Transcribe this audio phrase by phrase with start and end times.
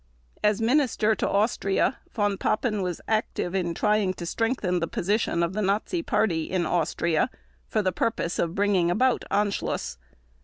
[0.43, 5.53] As Minister to Austria, Von Papen was active in trying to strengthen the position of
[5.53, 7.29] the Nazi Party in Austria
[7.67, 9.97] for the purpose of bringing about Anschluss.